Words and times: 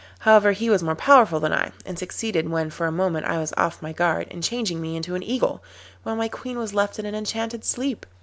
However, 0.21 0.51
he 0.53 0.67
was 0.67 0.81
more 0.81 0.95
powerful 0.95 1.39
than 1.39 1.53
I, 1.53 1.71
and 1.85 1.99
succeeded, 1.99 2.49
when 2.49 2.71
for 2.71 2.87
a 2.87 2.91
moment 2.91 3.27
I 3.27 3.37
was 3.37 3.53
off 3.55 3.83
my 3.83 3.93
guard, 3.93 4.27
in 4.29 4.41
changing 4.41 4.81
me 4.81 4.95
into 4.95 5.13
an 5.13 5.21
Eagle, 5.21 5.63
while 6.01 6.15
my 6.15 6.27
Queen 6.27 6.57
was 6.57 6.73
left 6.73 6.97
in 6.97 7.05
an 7.05 7.13
enchanted 7.13 7.63
sleep. 7.63 8.07